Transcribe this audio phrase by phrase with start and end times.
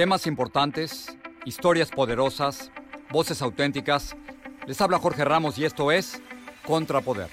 [0.00, 2.72] Temas importantes, historias poderosas,
[3.10, 4.16] voces auténticas.
[4.66, 6.22] Les habla Jorge Ramos y esto es
[6.66, 7.28] Contrapoder.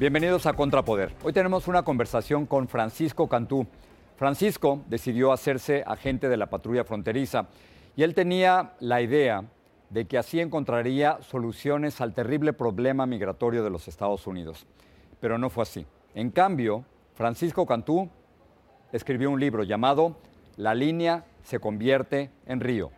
[0.00, 1.14] Bienvenidos a Contrapoder.
[1.22, 3.68] Hoy tenemos una conversación con Francisco Cantú.
[4.16, 7.46] Francisco decidió hacerse agente de la patrulla fronteriza
[7.94, 9.44] y él tenía la idea
[9.88, 14.66] de que así encontraría soluciones al terrible problema migratorio de los Estados Unidos.
[15.20, 15.86] Pero no fue así.
[16.16, 18.10] En cambio, Francisco Cantú
[18.92, 20.16] escribió un libro llamado
[20.56, 22.90] La línea se convierte en río.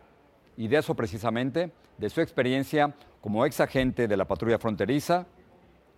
[0.57, 5.25] Y de eso precisamente, de su experiencia como ex agente de la patrulla fronteriza,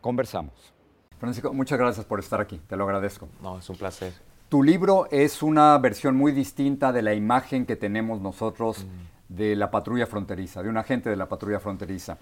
[0.02, 0.74] conversamos.
[1.18, 3.30] Francisco, muchas gracias por estar aquí, te lo agradezco.
[3.42, 4.14] No, es un placer.
[4.50, 9.34] Tu libro es una versión muy distinta de la imagen que tenemos nosotros mm.
[9.36, 12.18] de la patrulla fronteriza, de un agente de la patrulla fronteriza.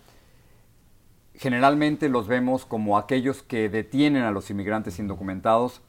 [1.34, 5.81] Generalmente los vemos como aquellos que detienen a los inmigrantes indocumentados,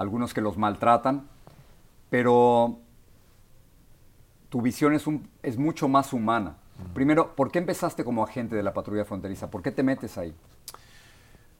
[0.00, 1.28] algunos que los maltratan,
[2.08, 2.78] pero
[4.48, 6.56] tu visión es, un, es mucho más humana.
[6.94, 9.50] Primero, ¿por qué empezaste como agente de la patrulla fronteriza?
[9.50, 10.34] ¿Por qué te metes ahí?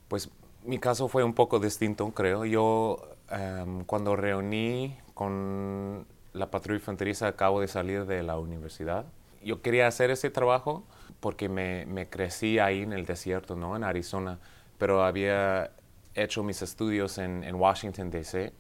[0.09, 0.31] Pues
[0.65, 2.47] mi caso fue un poco distinto, creo.
[2.47, 9.05] Yo em, cuando reuní con la patrulla fronteriza acabo de salir de la universidad.
[9.45, 10.83] Yo quería hacer ese trabajo
[11.21, 13.77] porque me, me crecí ahí en el desierto, ¿no?
[13.77, 14.39] En Arizona,
[14.79, 15.73] pero había
[16.15, 18.53] hecho mis estudios en, en Washington, D.C.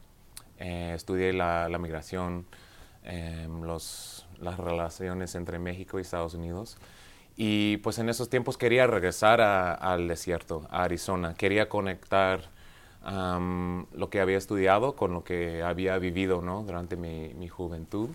[0.58, 2.46] Eh, estudié la, la migración,
[3.04, 6.76] em, los, las relaciones entre México y Estados Unidos.
[7.36, 11.34] Y pues en esos tiempos quería regresar al desierto, a Arizona.
[11.34, 12.50] Quería conectar
[13.02, 16.62] lo que había estudiado con lo que había vivido ¿no?
[16.64, 18.10] durante mi, mi juventud.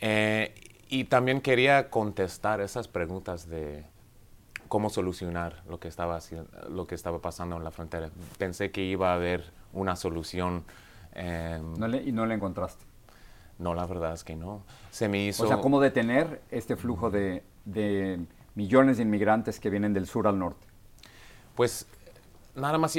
[0.00, 0.52] Eh,
[0.88, 3.84] y también quería contestar esas preguntas de,
[4.74, 6.18] cómo solucionar lo que estaba
[6.68, 8.10] lo que estaba pasando en la frontera.
[8.38, 10.64] Pensé que iba a haber una solución.
[11.12, 12.84] Em, ¿Y no la encontraste?
[13.60, 14.64] No, la verdad es que no.
[14.90, 15.44] Se me hizo...
[15.44, 17.44] O sea, ¿cómo detener este flujo de,
[18.56, 20.66] millones de inmigrantes que vienen del sur al norte?
[21.54, 21.86] Pues
[22.56, 22.98] nada más,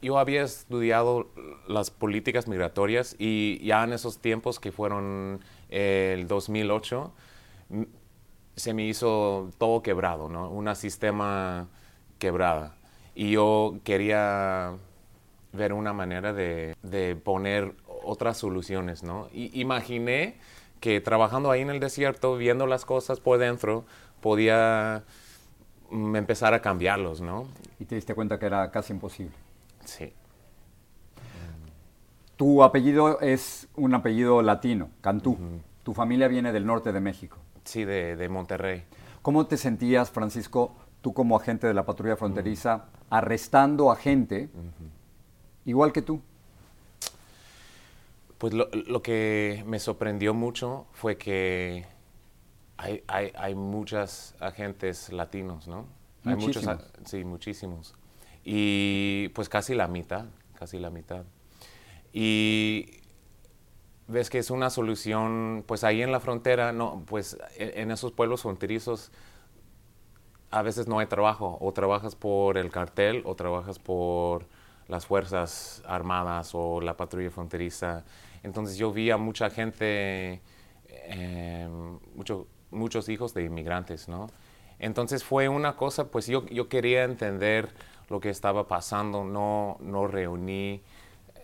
[0.00, 1.28] yo, había estudiado
[1.68, 7.12] las políticas migratorias y ya en esos tiempos que fueron el 2008,
[8.56, 10.50] se me hizo todo quebrado, ¿no?
[10.50, 11.68] Un sistema
[12.18, 12.74] quebrada.
[13.14, 14.74] Y yo quería
[15.52, 16.74] ver una manera de,
[17.24, 19.28] poner otras soluciones, ¿no?
[19.32, 20.36] Y imaginé
[20.80, 23.84] que trabajando ahí en el desierto, viendo las cosas por dentro,
[24.20, 25.04] podía
[25.90, 27.46] mm, empezar a cambiarlos, ¿no?
[27.78, 29.34] Y te diste cuenta que era casi imposible.
[29.84, 30.12] Sí.
[32.36, 35.38] Tu apellido es un apellido latino, Cantú.
[35.84, 37.38] Tu familia viene del norte de México.
[37.64, 38.84] Sí, de, Monterrey.
[39.22, 44.50] ¿Cómo te sentías, Francisco, tú como agente de la patrulla fronteriza, arrestando a gente
[45.64, 46.20] igual que tú?
[48.38, 51.86] Pues lo, que me sorprendió mucho fue que
[52.76, 55.86] hay, hay, muchos agentes latinos, ¿no?
[56.24, 56.66] Hay muchos,
[57.06, 57.94] sí, muchísimos.
[58.44, 60.26] Y pues casi la mitad,
[60.58, 61.24] casi la mitad.
[62.12, 63.03] Y
[64.06, 68.42] ves que es una solución, pues ahí en la frontera, no, pues en, esos pueblos
[68.42, 69.10] fronterizos
[70.50, 74.46] a veces no hay trabajo, o trabajas por el cartel o trabajas por
[74.88, 78.04] las fuerzas armadas o la patrulla fronteriza.
[78.42, 80.42] Entonces yo vi a mucha gente,
[81.06, 81.98] em,
[82.70, 84.28] muchos hijos de inmigrantes, ¿no?
[84.78, 87.72] Entonces fue una cosa, pues yo, yo quería entender
[88.08, 90.82] lo que estaba pasando, no, no reuní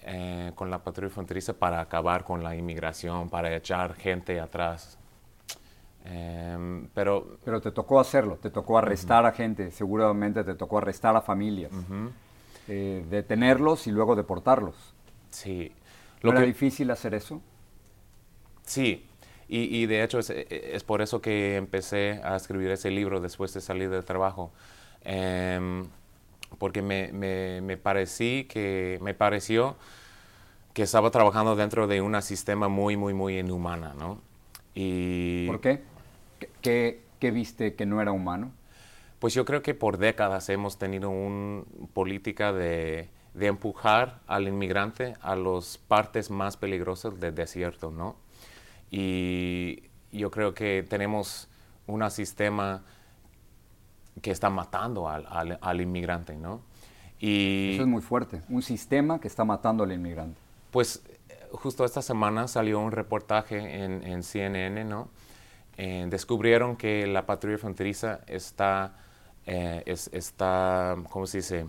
[0.03, 4.99] eh, con la patrulla fronteriza para acabar con la inmigración, para echar gente atrás.
[6.05, 11.15] Em, pero, pero te tocó hacerlo, te tocó arrestar a gente, seguramente te tocó arrestar
[11.15, 11.71] a familias,
[12.69, 14.95] eh, detenerlos y luego deportarlos.
[15.29, 15.73] Sí.
[16.23, 17.43] Lo ¿Era difícil hacer eso?
[18.65, 19.07] Sí,
[19.53, 23.91] y, de hecho es, por eso que empecé a escribir ese libro después de salir
[23.91, 24.53] del trabajo.
[25.03, 25.87] Em,
[26.59, 29.77] porque me, me, me, parecí que, me pareció
[30.73, 34.21] que estaba trabajando dentro de un sistema muy, muy, muy inhumana, ¿no?
[34.75, 35.83] Y, ¿Por qué?
[36.63, 38.53] ¿Qué, ¿Qué viste que no era humano?
[39.19, 45.15] Pues yo creo que por décadas hemos tenido una política de, de empujar al inmigrante
[45.21, 48.17] a las partes más peligrosas del desierto, ¿no?
[48.91, 51.49] Y yo creo que tenemos
[51.87, 52.83] un sistema
[54.21, 56.61] que está matando al, al, inmigrante, ¿no?
[57.19, 60.41] Y, Eso es muy fuerte, un sistema que está matando al inmigrante.
[60.71, 61.03] Pues
[61.53, 65.09] justo esta semana salió un reportaje en, en CNN, ¿no?
[65.77, 68.97] Eh, descubrieron que la patrulla fronteriza está,
[69.47, 71.67] eh, está ¿cómo se dice?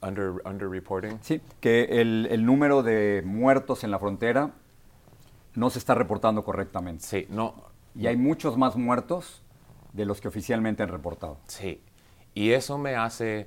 [0.00, 1.18] Under, under reporting.
[1.20, 4.52] Sí, que el, el, número de muertos en la frontera
[5.54, 7.04] no se está reportando correctamente.
[7.04, 7.54] Sí, no.
[7.94, 9.43] Y hay muchos más muertos
[9.94, 11.38] de los que oficialmente han reportado.
[11.46, 11.80] Sí,
[12.34, 13.46] y eso me hace,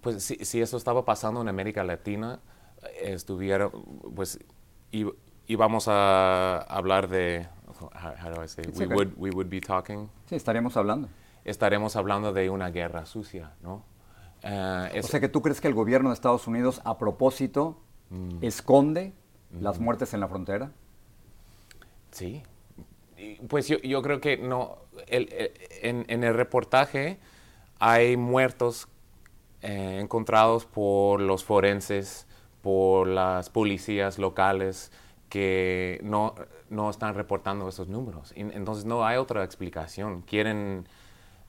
[0.00, 2.40] pues si, si eso estaba pasando en América Latina,
[3.00, 3.70] estuviera,
[4.14, 4.38] pues
[5.46, 7.46] íbamos a hablar de,
[7.80, 10.08] how, do I say, we, would, we would be talking.
[10.26, 11.08] Sí, estaríamos hablando.
[11.44, 13.84] Estaremos hablando de una guerra sucia, ¿no?
[14.44, 17.80] Uh, o sea que tú crees que el gobierno de Estados Unidos a propósito
[18.10, 18.38] mm.
[18.42, 19.12] esconde
[19.60, 20.70] las muertes en la frontera?
[22.12, 22.42] Sí,
[23.48, 25.28] pues yo, yo creo que no, el,
[25.82, 27.18] en, en, el reportaje
[27.78, 28.88] hay muertos
[29.62, 32.26] eh, encontrados por los forenses,
[32.62, 34.92] por las policías locales
[35.28, 36.34] que no,
[36.70, 38.32] no están reportando esos números.
[38.36, 40.22] entonces no hay otra explicación.
[40.22, 40.86] Quieren,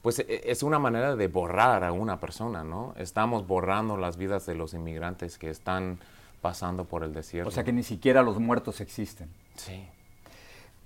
[0.02, 2.94] pues e, es una manera de borrar a una persona, ¿no?
[2.98, 6.00] Estamos borrando las vidas de los inmigrantes que están
[6.42, 7.50] pasando por el desierto.
[7.50, 9.30] O sea que ni siquiera los muertos existen.
[9.56, 9.88] Sí.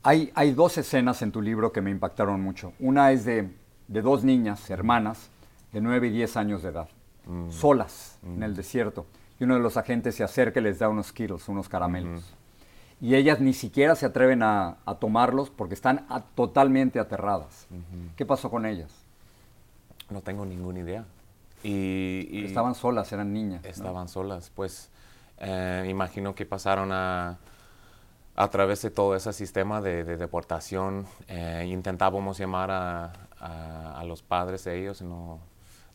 [0.04, 2.74] Hay, hay dos escenas en tu libro que me impactaron mucho.
[2.80, 3.50] Una es de,
[3.88, 5.30] de dos niñas, hermanas,
[5.72, 6.88] de 9 y 10 años de edad,
[7.26, 7.50] mm.
[7.50, 8.44] solas en mm.
[8.44, 9.06] el desierto.
[9.40, 12.36] Y uno de los agentes se acerca y les da unos kilos, unos caramelos.
[13.02, 17.68] Y ellas ni siquiera se atreven a, a tomarlos porque están totalmente aterradas.
[18.16, 18.92] ¿Qué pasó con ellas?
[20.10, 21.06] No tengo ninguna idea.
[21.64, 23.66] Y, estaban solas, eran niñas.
[23.66, 24.90] Estaban solas, pues
[25.40, 27.38] eh, imagino que pasaron a
[28.36, 34.80] a través de todo ese sistema de, deportación, eh, intentábamos llamar a, los padres de
[34.80, 35.40] ellos, no,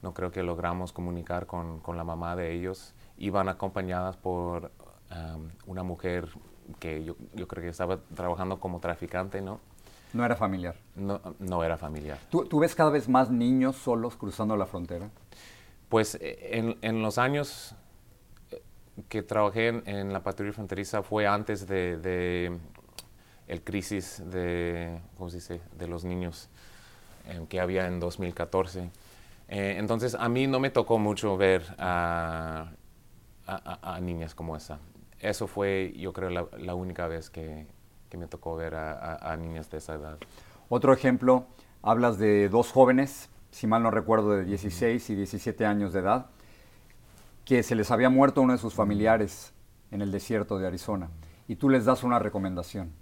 [0.03, 2.95] no creo que logramos comunicar con, la mamá de ellos.
[3.19, 4.71] Iban acompañadas por
[5.11, 6.29] um, una mujer
[6.79, 7.17] que yo,
[7.49, 9.61] creo que estaba trabajando como traficante, ¿no?
[10.15, 10.77] No era familiar.
[10.95, 12.19] No, no era familiar.
[12.31, 15.11] ¿Tú, ¿Tú, ves cada vez más niños solos cruzando la frontera?
[15.91, 17.75] Pues eh, en, en los años
[19.09, 22.59] que trabajé en, la patrulla fronteriza fue antes de,
[23.47, 25.61] el crisis de, ¿cómo se dice?
[25.77, 26.49] de los niños
[27.27, 28.91] eh, que había en 2014.
[29.49, 32.73] Eh, entonces a mí no me tocó mucho ver a,
[34.03, 34.79] niñas como esa.
[35.21, 37.67] Eso fue, yo creo, la, única vez que,
[38.17, 40.19] me tocó ver a, niñas de esa edad.
[40.69, 41.47] Otro ejemplo,
[41.83, 46.27] hablas de dos jóvenes, si mal no recuerdo, de 16 y 17 años de edad,
[47.49, 49.55] que se les había muerto uno de sus familiares
[49.91, 51.09] en el desierto de Arizona
[51.47, 52.93] y tú les das una recomendación.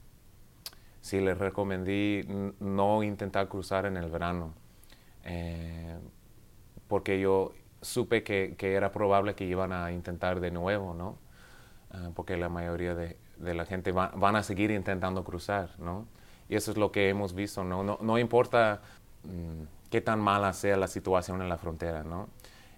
[1.00, 4.54] Sí, les recomendé no intentar cruzar en el verano,
[5.24, 5.98] eh,
[6.86, 11.18] porque yo supe que, era probable que iban a intentar de nuevo, ¿no?
[11.90, 16.06] Ah, porque la mayoría de, la gente van a seguir intentando cruzar, ¿no?
[16.48, 17.82] Y eso es lo que hemos visto, ¿no?
[17.82, 18.80] No, importa
[19.24, 22.28] mm, qué tan mala sea la situación en la frontera, ¿no?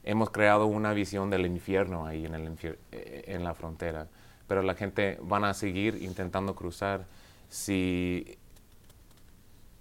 [0.08, 2.50] Hemos creado una visión del infierno ahí en, el
[2.92, 4.08] eh, en la frontera,
[4.46, 7.04] pero la gente van a seguir intentando cruzar
[7.50, 8.38] si,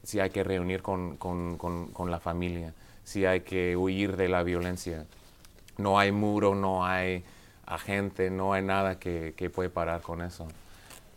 [0.04, 2.74] si hay que reunir con, con, con, la familia,
[3.06, 5.06] si hay que huir de la violencia.
[5.78, 7.24] No hay muro, no hay
[7.66, 10.46] agente, no hay nada que, que puede parar con eso.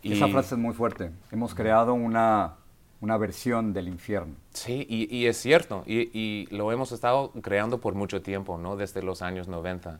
[0.03, 1.11] Esa frase es muy fuerte.
[1.31, 2.53] Hemos creado una
[3.01, 4.35] una versión del infierno.
[4.53, 8.75] Sí, y, es cierto, y, lo hemos estado creando por mucho tiempo, ¿no?
[8.75, 9.99] Desde los años 90,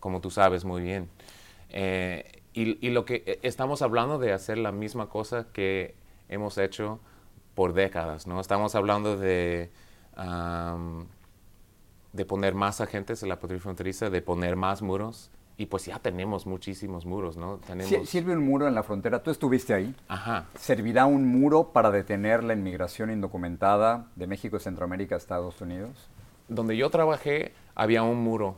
[0.00, 1.08] como tú sabes muy bien.
[1.70, 5.94] Eh, y, lo que e, estamos hablando de hacer la misma cosa que
[6.28, 7.00] hemos hecho
[7.54, 8.40] por décadas, ¿no?
[8.40, 9.70] Estamos hablando de
[12.12, 15.30] de poner más agentes en la patrulla fronteriza, de poner más muros.
[15.60, 17.58] Y pues ya tenemos muchísimos muros, ¿no?
[17.58, 18.08] Tenemos...
[18.08, 19.24] Sirve un muro en la frontera.
[19.24, 19.92] Tú estuviste ahí.
[20.06, 20.46] Ajá.
[20.54, 26.08] ¿Servirá un muro para detener la inmigración indocumentada de México Centroamérica a Estados Unidos?
[26.46, 28.54] Donde yo trabajé había un muro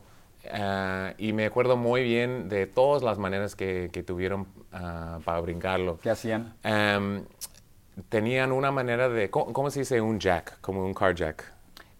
[0.52, 5.40] ah, y me acuerdo muy bien de todas las maneras que, que tuvieron ah, para
[5.40, 5.98] brincarlo.
[6.02, 6.54] ¿Qué hacían?
[6.62, 7.24] Em,
[8.10, 10.60] tenían una manera de, ¿cómo, cómo se dice un jack?
[10.60, 11.50] Como un car jack.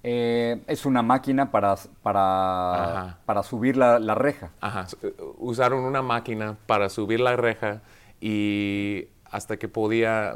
[0.03, 4.51] Eh, es una máquina para, para, para subir la, la reja.
[4.61, 4.97] Ajá, s-
[5.39, 7.83] usaron una máquina para subir la reja
[8.21, 10.35] y hasta que podía,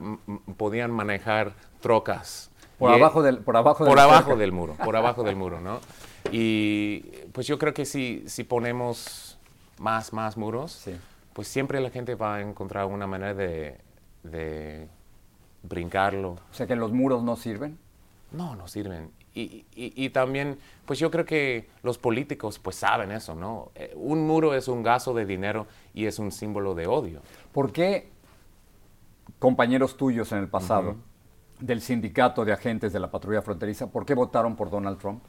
[0.56, 2.50] podían manejar trocas.
[2.78, 5.61] Por Y- abajo del, por abajo por del abajo del muro, por abajo del muro,
[5.61, 5.80] ¿no?
[6.30, 7.00] Y
[7.33, 9.38] pues yo creo que si, si ponemos
[9.78, 10.94] más, más muros, Sí.
[11.33, 13.78] pues siempre la gente va a encontrar una manera de,
[14.25, 14.88] de
[15.62, 16.30] brincarlo.
[16.33, 17.78] O sea que los muros no sirven.
[18.35, 19.11] No, no sirven.
[19.35, 23.71] Y, y- y también, pues yo creo que los políticos pues saben eso, ¿no?
[23.75, 27.21] Eh, Un muro es un gasto de dinero y es un símbolo de odio.
[27.53, 28.09] ¿Por qué
[29.38, 30.97] compañeros tuyos en el pasado
[31.61, 35.23] del sindicato de agentes de la patrulla fronteriza, por qué votaron por Donald Trump?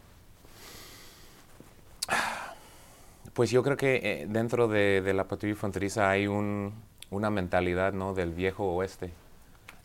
[3.33, 6.73] Pues yo creo que eh, dentro de, de la patrulla fronteriza hay un-
[7.11, 8.13] una mentalidad ¿no?
[8.13, 9.11] del viejo oeste.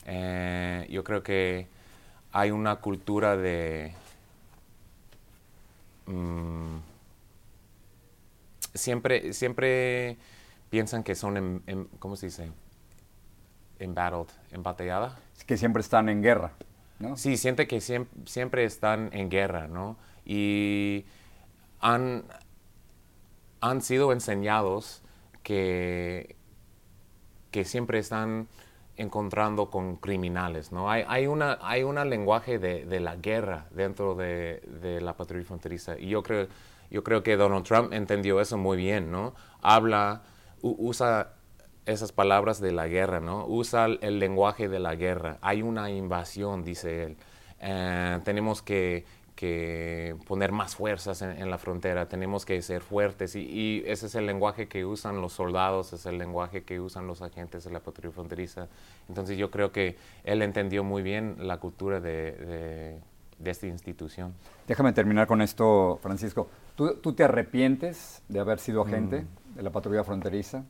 [0.07, 1.67] Eh, yo creo que
[2.33, 3.93] hay una cultura de...
[6.07, 6.81] mm,
[8.75, 10.17] siempre, siempre
[10.71, 12.51] piensan que son, en, en- ¿cómo se dice?
[13.79, 15.19] Embattled, embatallada.
[15.37, 16.53] Es que siempre están en guerra,
[16.99, 17.17] ¿no?
[17.17, 19.97] Sí, siente que siem- siempre están en guerra, ¿no?
[20.27, 21.07] Y
[21.81, 22.25] han,
[23.61, 25.03] han sido enseñados
[25.43, 26.37] que,
[27.51, 28.49] que siempre están
[29.01, 30.91] encontrando con criminales, ¿no?
[30.91, 31.27] Hay, hay
[31.85, 36.47] un lenguaje de, de la guerra dentro de, de la patrulla fronteriza y yo creo
[36.91, 39.33] yo creo que Donald Trump entendió eso muy bien, ¿no?
[39.63, 40.23] Habla,
[40.61, 41.35] usa
[41.87, 43.47] esas palabras de la guerra, ¿no?
[43.47, 45.39] Usa el, el lenguaje de la guerra.
[45.41, 47.17] Hay una invasión, dice él.
[47.61, 49.05] Eh, tenemos que,
[49.41, 54.05] que poner más fuerzas en, en la frontera, tenemos que ser fuertes y, y ese
[54.07, 57.71] es el lenguaje que usan los soldados, es el lenguaje que usan los agentes de
[57.71, 58.69] la patrulla fronteriza.
[59.09, 63.01] Entonces yo creo que él entendió muy bien la cultura de, de-
[63.39, 64.35] de esta institución.
[64.69, 66.51] Déjame terminar con esto, Francisco.
[66.77, 70.65] ¿Tú, tú te arrepientes de haber sido agente de la patrulla fronteriza?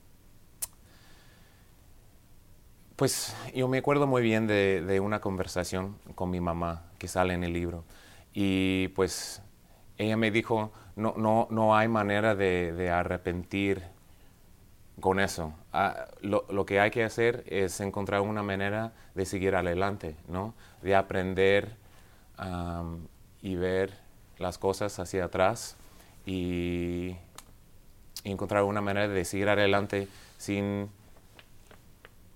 [2.95, 7.35] Pues yo me acuerdo muy bien de, de una conversación con mi mamá que sale
[7.35, 7.83] en el libro.
[8.33, 9.43] Y pues
[9.99, 13.83] ella me dijo, no, no, no hay manera de, arrepentir
[15.01, 15.55] con eso.
[15.73, 20.55] Ah, lo, lo que hay que hacer es encontrar una manera de seguir adelante, ¿no?
[20.83, 21.77] De aprender
[23.43, 23.93] y ver
[24.39, 25.77] las cosas hacia atrás
[26.25, 27.17] y,
[28.25, 30.09] y encontrar una manera de seguir adelante
[30.39, 30.91] sin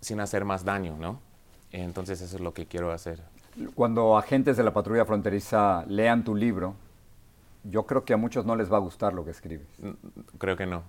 [0.04, 1.20] sin hacer más daño, ¿no?
[1.72, 3.22] Entonces eso es lo que quiero hacer.
[3.74, 6.74] Cuando agentes de la patrulla fronteriza lean tu libro,
[7.64, 9.66] yo creo que a muchos no les va a gustar lo que escribes.
[9.82, 9.94] N-
[10.38, 10.82] Creo que no.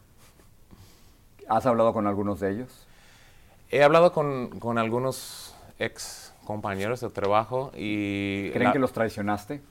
[1.47, 2.87] ¿Has hablado con algunos de ellos?
[3.69, 8.49] He hablado con, con algunos ex compañeros de trabajo y...
[8.51, 9.61] ¿Creen la- que los traicionaste?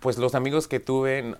[0.00, 1.36] Pues los amigos que tuve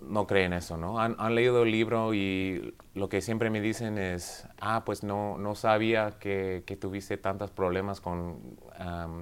[0.00, 0.98] no creen eso, ¿no?
[0.98, 5.54] Han, leído el libro y lo que siempre me dicen es, ah, pues no, no
[5.54, 8.40] sabía que, que tuviste tantos problemas con,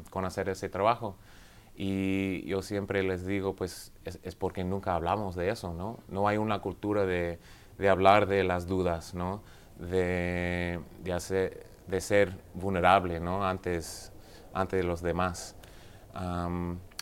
[0.09, 1.17] con hacer ese trabajo.
[1.77, 5.99] Y yo siempre les digo, pues es, porque nunca hablamos de eso, ¿no?
[6.09, 7.39] No hay una cultura de,
[7.79, 9.43] de hablar de las dudas, ¿no?
[9.79, 13.45] De, de, ser vulnerable, ¿no?
[13.47, 14.13] Antes,
[14.71, 15.57] de los demás.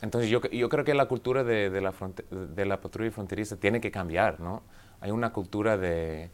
[0.02, 1.92] Entonces yo, yo creo que la cultura de, de la,
[2.30, 4.62] de la patrulla fronteriza tiene que cambiar, ¿no?
[5.00, 6.30] Hay una cultura de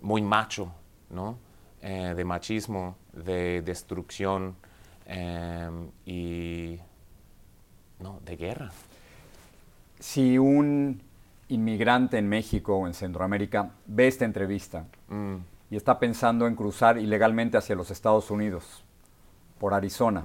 [0.00, 0.72] muy macho,
[1.10, 1.38] ¿no?
[1.82, 4.54] Eh, de machismo, de destrucción
[5.06, 6.78] em, y
[7.98, 8.70] no, de guerra.
[9.98, 11.02] Si un
[11.48, 15.36] inmigrante en México o en Centroamérica ve esta entrevista Mm,
[15.70, 18.82] y está pensando en cruzar ilegalmente hacia los Estados Unidos
[19.58, 20.22] por Arizona.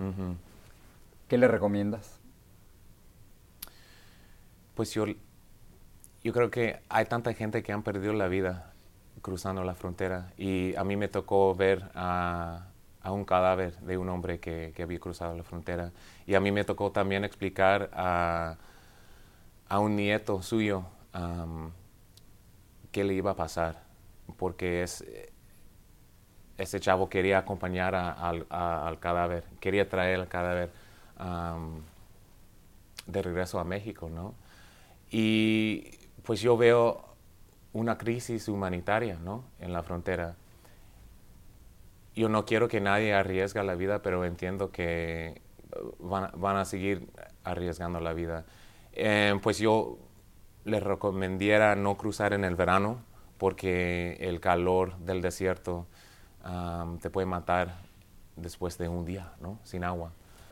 [1.27, 2.14] ¿qué le recomiendas?
[4.75, 5.05] Pues yo,
[6.24, 8.74] yo creo que hay tanta gente que han perdido la vida
[9.22, 12.67] cruzando la frontera y a mí me tocó ver a,
[13.01, 15.91] a un cadáver de un hombre que, que había cruzado la frontera
[16.27, 18.58] y a mí me tocó también explicar a,
[19.70, 20.86] a un nieto suyo
[22.91, 23.84] qué le iba a pasar
[24.38, 25.03] porque es,
[26.58, 30.72] ese chavo quería acompañar a- al, cadáver, quería traer el cadáver
[33.08, 34.34] de regreso a México, ¿no?
[35.09, 35.91] Y
[36.24, 37.05] pues yo veo
[37.74, 39.43] una crisis humanitaria ¿no?
[39.59, 40.35] en la frontera.
[42.15, 45.41] Yo no quiero que nadie arriesgue la vida, pero entiendo que
[46.00, 47.09] van, a seguir
[47.43, 48.45] arriesgando la vida.
[48.93, 49.97] Eh, pues yo
[50.63, 53.00] les recomendaría no cruzar en el verano
[53.38, 55.85] porque el calor del desierto
[57.01, 57.75] te puede matar
[58.35, 59.59] después de un día, ¿no?
[59.63, 60.12] Sin agua.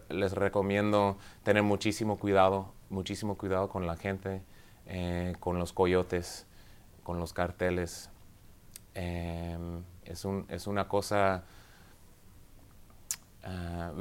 [0.09, 4.41] Les recomiendo tener muchísimo cuidado, muchísimo cuidado con la gente,
[4.85, 6.45] eh, con los coyotes,
[7.03, 8.09] con los carteles.
[8.93, 11.43] Em, es, un, es, una cosa...
[13.43, 13.91] Ah,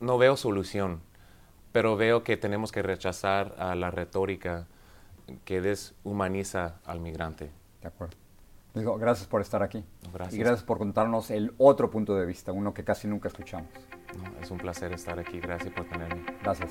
[0.00, 1.02] no veo solución,
[1.72, 4.66] pero veo que tenemos que rechazar a la retórica
[5.44, 7.50] que deshumaniza al migrante.
[7.82, 8.16] De acuerdo.
[8.74, 9.84] Digo, gracias por estar aquí.
[10.12, 10.34] Gracias.
[10.34, 13.68] Y gracias por contarnos el otro punto de vista, uno que casi nunca escuchamos.
[14.40, 15.40] es un placer estar aquí.
[15.40, 16.24] Gracias por tenerme.
[16.42, 16.70] Gracias.